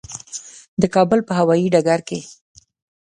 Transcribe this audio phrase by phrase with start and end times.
[0.81, 2.19] د کابل په هوایي ډګر کې.